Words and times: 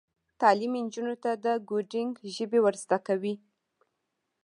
تعلیم 0.41 0.73
نجونو 0.85 1.15
ته 1.23 1.31
د 1.45 1.47
کوډینګ 1.67 2.11
ژبې 2.35 2.59
ور 2.61 2.75
زده 2.83 2.97
کوي. 3.07 3.35